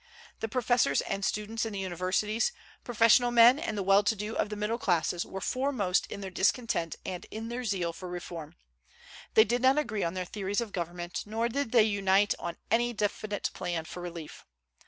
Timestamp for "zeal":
7.63-7.93